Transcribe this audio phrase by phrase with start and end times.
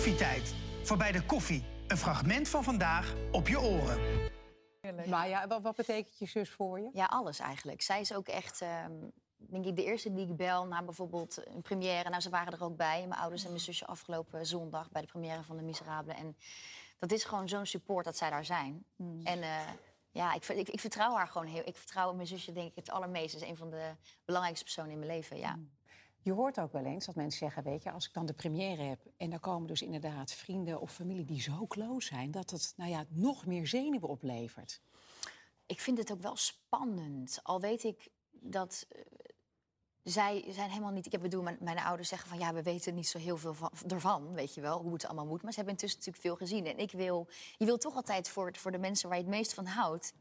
[0.00, 0.54] Koffietijd.
[0.82, 1.64] Voorbij de koffie.
[1.86, 4.00] Een fragment van vandaag op je oren.
[5.08, 6.90] Maar ja, wat, wat betekent je zus voor je?
[6.92, 7.82] Ja, alles eigenlijk.
[7.82, 8.92] Zij is ook echt, ehm,
[9.36, 12.08] denk ik, de eerste die ik bel na bijvoorbeeld een première.
[12.08, 15.06] Nou, ze waren er ook bij, mijn ouders en mijn zusje afgelopen zondag bij de
[15.06, 16.16] première van De Miserabelen.
[16.16, 16.36] En
[16.98, 18.84] dat is gewoon zo'n support dat zij daar zijn.
[19.22, 19.68] En eh,
[20.10, 21.62] ja, ik, ik, ik vertrouw haar gewoon heel.
[21.64, 23.30] Ik vertrouw mijn zusje, denk ik, het allermeest.
[23.30, 23.90] Ze is een van de
[24.24, 25.38] belangrijkste personen in mijn leven.
[25.38, 25.58] Ja.
[26.22, 28.82] Je hoort ook wel eens dat mensen zeggen, weet je, als ik dan de première
[28.82, 29.00] heb...
[29.16, 32.30] en dan komen dus inderdaad vrienden of familie die zo close zijn...
[32.30, 34.80] dat het nou ja, nog meer zenuwen oplevert.
[35.66, 37.40] ik vind het ook wel spannend.
[37.42, 39.00] Al weet ik dat eh,
[40.02, 41.12] zij zijn helemaal niet...
[41.12, 42.38] Ik bedoel, mijn, mijn ouders zeggen van...
[42.38, 45.26] ja, we weten niet zo heel veel van, ervan, weet je wel, hoe het allemaal
[45.26, 45.42] moet.
[45.42, 46.66] Maar ze hebben intussen natuurlijk veel gezien.
[46.66, 47.28] En ik wil...
[47.56, 50.12] Je wil toch altijd voor, voor de mensen waar je het meest van houdt...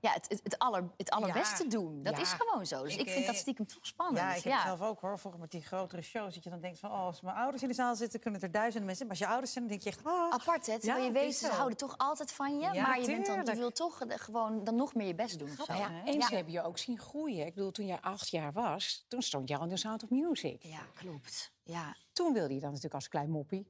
[0.00, 2.02] Ja, het, het, het, aller, het allerbeste Ja, doen.
[2.02, 2.20] Dat ja.
[2.22, 2.82] is gewoon zo.
[2.82, 4.18] Dus ik, Ik, vind dat eh, stiekem toch spannend.
[4.18, 5.18] Ja, ik heb het zelf ook hoor.
[5.18, 6.34] Vroeger met die grotere shows.
[6.34, 8.50] Dat je dan denkt van, oh, als mijn ouders in de zaal zitten, kunnen er
[8.50, 9.06] duizenden mensen.
[9.06, 10.32] Maar als je ouders zijn, dan denk je echt, ah.
[10.32, 10.78] Apart, hè?
[10.78, 11.52] Terwijl Ja, je weet, ze zo.
[11.52, 12.72] houden toch altijd van je.
[12.72, 15.38] Ja, maar je, bent dan, je wil toch eh, gewoon dan nog meer je best
[15.38, 15.48] doen.
[15.48, 15.72] zo.
[15.74, 16.04] Ja, hè?
[16.04, 16.26] en Ja.
[16.26, 17.46] ze hebben je ook zien groeien.
[17.46, 20.62] Ik bedoel, toen jij acht jaar was, toen stond al in de Sound of Music.
[20.62, 21.52] Ja, klopt.
[21.62, 23.66] Ja, Toen wilde je dan natuurlijk als klein moppie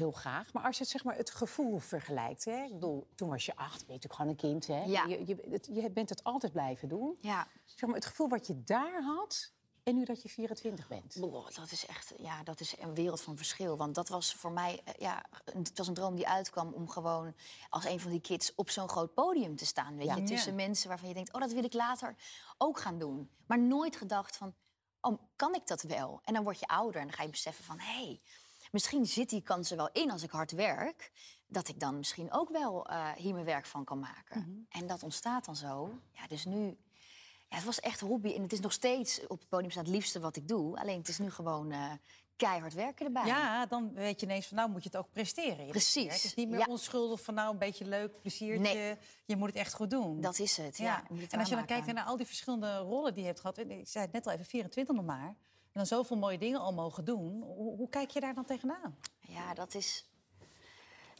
[0.00, 0.52] heel graag.
[0.52, 2.44] Maar als je het, zeg maar, het gevoel vergelijkt...
[2.44, 2.62] Hè?
[2.64, 4.66] Ik bedoel, toen was je acht, ben je natuurlijk gewoon een kind.
[4.66, 4.82] Hè?
[4.84, 5.04] Ja.
[5.04, 7.16] Je, je, het- je bent het altijd blijven doen.
[7.20, 7.46] ja.
[7.64, 11.16] Zeg maar, het gevoel wat je daar had en nu dat je 24 bent.
[11.20, 13.76] Boah, dat is echt ja, dat is een wereld van verschil.
[13.76, 17.34] Want dat was voor mij, eh, ja, het was een droom die uitkwam om gewoon
[17.68, 19.96] als een van die kids op zo'n groot podium te staan.
[19.96, 20.16] Weet Ja.
[20.16, 22.16] je, tussen mensen waarvan je denkt, oh, dat wil ik later
[22.58, 23.30] ook gaan doen.
[23.46, 24.54] Maar nooit gedacht van,
[25.00, 26.20] oh, kan ik dat wel?
[26.24, 28.20] En dan word je ouder en dan ga je beseffen van, hé, hey,
[28.70, 31.10] misschien zit die kans er wel in als ik hard werk.
[31.46, 34.66] Dat ik dan misschien ook wel eh, hier mijn werk van kan maken.
[34.68, 35.98] En dat ontstaat dan zo.
[36.12, 36.76] Ja, dus nu
[37.48, 39.92] ja, het was echt hobby en het is nog steeds op het podium staan het
[39.92, 40.78] liefste wat ik doe.
[40.78, 41.92] Alleen het is nu gewoon eh,
[42.36, 43.26] keihard werken erbij.
[43.26, 45.66] Ja, dan weet je ineens van, nou moet je het ook presteren.
[45.66, 46.12] Precies.
[46.14, 46.66] Het is niet meer Ja.
[46.68, 48.74] onschuldig van, nou een beetje leuk, pleziertje.
[48.74, 48.96] Nee.
[49.24, 50.20] Je moet het echt goed doen.
[50.20, 50.76] Dat is het.
[50.76, 51.02] Ja.
[51.14, 53.58] Het En als je dan kijkt naar al die verschillende rollen die je hebt gehad.
[53.58, 55.36] Ik zei het net al even, 24 nog maar.
[55.72, 57.42] En dan zoveel mooie dingen al mogen doen.
[57.42, 58.96] Hoe, hoe kijk je daar dan tegenaan?
[59.20, 60.04] Ja, dat is.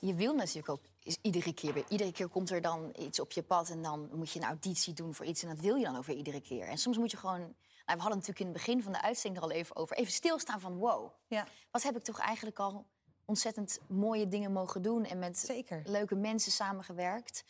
[0.01, 1.85] Je wil natuurlijk ook is iedere keer weer.
[1.89, 4.95] Iedere keer komt er dan iets op je pad en dan moet je een auditie
[4.95, 5.43] doen voor iets.
[5.43, 6.69] En dat wil je dan ook weer iedere keer.
[6.69, 7.41] En soms moet je gewoon.
[7.41, 9.97] Nou, we hadden natuurlijk in het begin van de uitzending er al even over.
[9.97, 11.13] Even stilstaan van wow.
[11.27, 11.47] Ja.
[11.71, 12.87] Wat heb ik toch eigenlijk al
[13.25, 15.83] ontzettend mooie dingen mogen doen en met Zeker.
[15.85, 17.45] leuke mensen samengewerkt.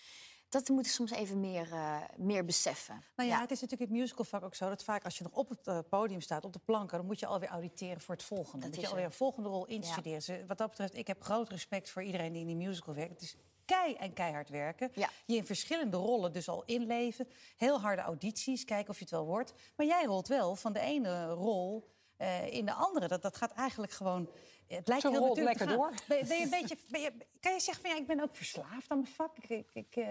[0.50, 3.04] Dat moet ik soms even meer, eh, meer beseffen.
[3.16, 4.68] Nou ja, het is natuurlijk in het musicalvak ook zo...
[4.68, 6.96] dat vaak als je nog op het eh, podium staat, op de planken...
[6.98, 8.58] dan moet je alweer auditeren voor het volgende.
[8.60, 9.10] Dan moet je alweer er.
[9.10, 10.18] een volgende rol instuderen.
[10.26, 13.12] Dus wat dat betreft, ik heb groot respect voor iedereen die in die musical werkt.
[13.12, 14.90] Het is kei en keihard werken.
[14.94, 15.08] Ja.
[15.26, 17.28] Je in verschillende rollen dus al inleven.
[17.56, 19.52] Heel harde audities, kijken of je het wel wordt.
[19.76, 21.88] Maar jij rolt wel van de ene rol...
[22.16, 23.08] eh, in de andere.
[23.08, 24.30] Dat, dat gaat eigenlijk gewoon.
[24.66, 25.92] Het lijkt Zo heel rolt natuurlijk te lekker gaan.
[25.96, 26.06] door.
[26.08, 28.20] Ben, je- ben je een beetje, ben je, kan je zeggen van ja, ik ben
[28.20, 29.36] ook verslaafd aan mijn vak?
[29.38, 30.04] Ik, ik, ik, eh,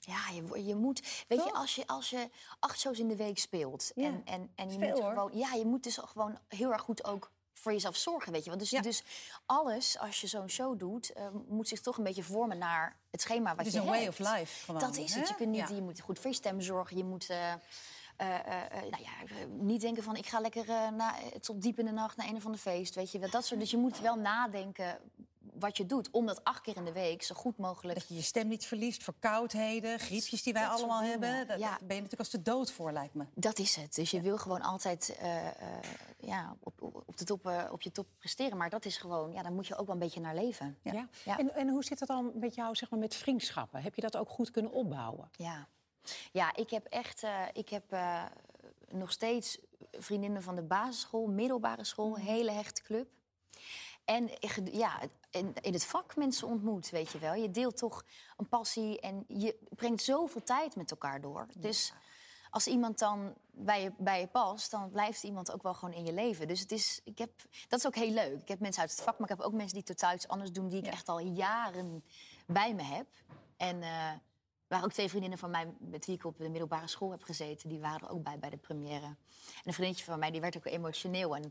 [0.00, 1.24] Ja, je, je moet.
[1.28, 2.28] Weet je, als je, als je
[2.58, 3.92] acht shows in de week speelt.
[3.94, 4.04] Ja.
[4.04, 5.08] En, en, en je moet hoor.
[5.12, 5.30] gewoon.
[5.34, 8.58] Ja, je moet dus gewoon heel erg goed ook voor jezelf zorgen, weet je wel.
[8.58, 8.80] Dus, Ja.
[8.80, 9.02] dus
[9.46, 13.20] alles, als je zo'n show doet, eh, moet zich toch een beetje vormen naar het
[13.20, 13.98] schema wat Het is je een hebt.
[13.98, 15.20] way of life gewoon, Dat is hè?
[15.20, 15.28] het.
[15.28, 15.74] Je, kunt niet, Ja.
[15.74, 16.96] je moet goed voor je stem zorgen.
[16.96, 17.28] Je moet...
[17.30, 17.52] eh,
[18.16, 18.36] eh,
[18.90, 22.28] nou ja, niet denken van ik ga lekker na, tot diep in de nacht naar
[22.28, 22.94] een of ander feest.
[22.94, 23.60] Weet je, dat soort.
[23.60, 24.98] Dus je moet wel nadenken
[25.60, 26.10] wat je doet.
[26.10, 28.66] Om dat acht keer in de week zo goed mogelijk Dat je je stem niet
[28.66, 31.46] verliest, verkoudheden, griepjes die wij Dat allemaal hebben.
[31.46, 31.68] Dat, ja.
[31.68, 33.24] daar ben je natuurlijk als de dood voor, lijkt me.
[33.34, 33.94] Dat is het.
[33.94, 35.54] Dus je wil gewoon altijd eh, eh,
[36.20, 38.56] ja, op, op, de top, eh, op je top presteren.
[38.56, 40.78] Maar dat is gewoon, ja, daar moet je ook wel een beetje naar leven.
[40.82, 41.08] Ja.
[41.24, 41.38] Ja.
[41.38, 43.82] En, en hoe zit het dan met jou zeg maar, met vriendschappen?
[43.82, 45.30] Heb je dat ook goed kunnen opbouwen?
[45.32, 45.68] Ja,
[46.32, 47.96] ja ik heb echt ik heb,
[48.88, 49.58] nog steeds
[49.92, 53.08] vriendinnen van de basisschool, middelbare school, een hele hechte club.
[54.04, 54.30] En
[54.72, 55.00] ja,
[55.30, 57.34] in, in het vak mensen ontmoet, weet je wel.
[57.34, 58.04] Je deelt toch
[58.36, 61.46] een passie en je brengt zoveel tijd met elkaar door.
[61.56, 61.92] Dus
[62.50, 66.04] als iemand dan bij je, bij je past, dan blijft iemand ook wel gewoon in
[66.04, 66.48] je leven.
[66.48, 67.30] Dus het is, ik heb,
[67.68, 68.40] dat is ook heel leuk.
[68.40, 70.52] Ik heb mensen uit het vak, maar ik heb ook mensen die totaal iets anders
[70.52, 70.68] doen...
[70.68, 70.90] die ik Ja.
[70.92, 72.04] echt al jaren
[72.46, 73.06] bij me heb.
[73.56, 74.10] En eh,
[74.70, 77.68] waren ook twee vriendinnen van mij met wie ik op de middelbare school heb gezeten.
[77.68, 79.04] Die waren er ook bij bij de première.
[79.04, 79.16] En
[79.64, 81.36] een vriendje van mij die werd ook emotioneel.
[81.36, 81.42] En,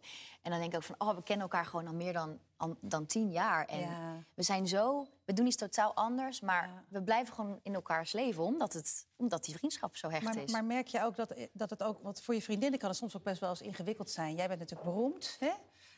[0.42, 2.77] en dan denk ik ook van, oh, we kennen elkaar gewoon al meer dan, al-
[2.81, 3.66] dan tien jaar.
[3.66, 4.24] En Ja.
[4.33, 6.39] we zijn zo, we doen iets totaal anders.
[6.42, 6.83] Maar Ja.
[6.89, 10.51] we blijven gewoon in elkaars leven, omdat, het, omdat die vriendschap zo hecht Maar, is.
[10.51, 13.18] maar merk je ook dat, dat het ook, want voor je vriendinnen kan het soms
[13.18, 14.36] ook best wel eens ingewikkeld zijn.
[14.36, 15.51] Jij bent natuurlijk beroemd, hè?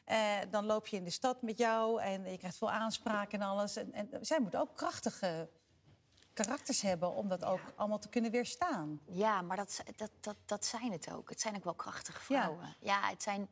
[0.06, 3.42] Eh, dan loop je in de stad met jou en je krijgt veel aanspraak en
[3.42, 3.76] alles.
[3.76, 5.50] En, en zij moeten ook krachtige
[6.34, 9.00] karakters hebben om dat ook allemaal te kunnen weerstaan.
[9.06, 11.30] Ja, maar dat, dat, dat, dat zijn het ook.
[11.30, 12.76] Het zijn ook wel krachtige vrouwen.
[12.80, 13.50] Ja, het zijn...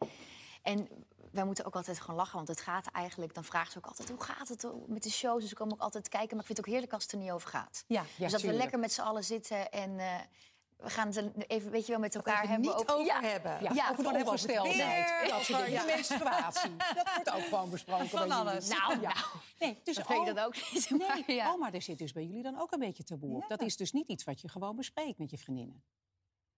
[0.61, 0.87] En
[1.31, 3.33] wij moeten ook altijd gewoon lachen, want het gaat eigenlijk...
[3.33, 5.39] dan vragen ze ook altijd, hoe gaat het met de shows?
[5.39, 7.17] Dus ze komen ook altijd kijken, maar ik vind het ook heerlijk als het er
[7.17, 7.83] niet over gaat.
[7.87, 9.99] Ja, Ja, dus dat we lekker met z'n allen zitten en...
[9.99, 10.15] eh,
[10.79, 13.21] we gaan het er even, weet je wel, met elkaar hebben niet over ja.
[13.21, 13.51] hebben.
[13.63, 15.29] Ja, Ja, over de over ongesteldheid.
[15.29, 15.71] Dat soort over- dingen.
[15.87, 15.95] ja.
[15.95, 16.75] menstruatie.
[16.95, 18.51] Dat wordt ook gewoon besproken Van bij jullie.
[18.51, 18.67] alles.
[18.69, 19.13] Nou, Ja.
[19.13, 19.25] nou,
[19.59, 20.89] Nee, dus dat vind ik oh, dat ook niet.
[20.89, 21.53] Nee, maar ja.
[21.53, 23.41] oh, maar er zit dus bij jullie dan ook een beetje taboe op.
[23.41, 23.47] Ja.
[23.47, 25.83] Dat is dus niet iets wat je gewoon bespreekt met je vriendinnen.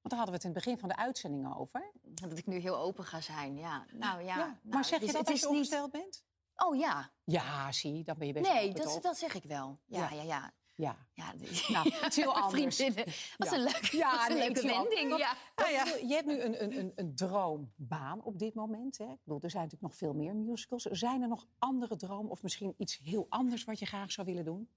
[0.02, 1.92] Want daar hadden we het in het begin van de uitzending over.
[2.02, 3.86] Dat ik nu heel open ga zijn, ja.
[3.92, 4.36] Nou ja.
[4.36, 5.56] maar nou, zeg je dat het als is je niet...
[5.56, 6.24] ongesteld bent?
[6.56, 7.12] Oh ja.
[7.24, 9.80] Ja, zie, dan ben je best wel Nee, dat, dat zeg ik wel.
[9.86, 10.22] Ja, Ja.
[10.22, 10.98] ja, ja.
[11.14, 11.34] Ja.
[11.70, 12.76] Nou, het is heel anders.
[12.76, 13.14] Vriendinnen.
[13.38, 13.56] Wat Ja.
[13.56, 15.18] een leuke, Ja, een nee, leuke wending.
[15.18, 15.36] Ja.
[15.56, 18.98] Bedoel, Je hebt nu een, een, een, een droombaan op dit moment.
[18.98, 19.06] Hè?
[19.06, 20.84] Ik bedoel, er zijn natuurlijk nog veel meer musicals.
[20.84, 24.46] Zijn er nog andere dromen of misschien iets heel anders wat je graag zou willen
[24.46, 24.70] doen?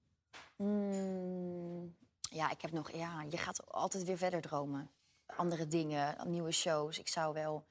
[0.55, 2.91] Mm, ja, ik heb nog...
[2.91, 4.91] Ja, je gaat altijd weer verder dromen.
[5.25, 6.99] Andere dingen, nieuwe shows.
[6.99, 7.65] Ik zou wel...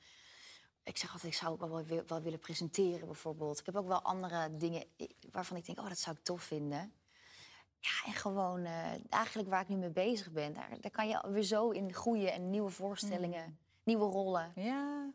[0.82, 3.58] Ik zeg altijd, ik zou ook wel, wel, willen presenteren bijvoorbeeld.
[3.60, 4.84] Ik heb ook wel andere dingen
[5.30, 6.92] waarvan ik denk, oh, dat zou ik tof vinden.
[7.84, 10.52] Ja, en gewoon eh, eigenlijk waar ik nu mee bezig ben...
[10.52, 14.52] Daar, daar kan je weer zo in groeien en nieuwe voorstellingen, nieuwe rollen.
[14.54, 15.12] Ja,